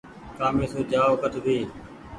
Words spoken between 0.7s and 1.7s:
سون جآئو ڪٺ ڀي۔